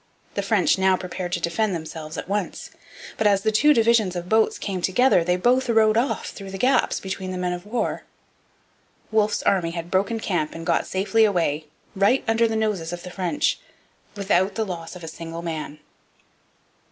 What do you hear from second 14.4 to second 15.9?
the loss of a single man.